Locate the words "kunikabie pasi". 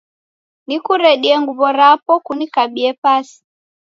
2.25-3.37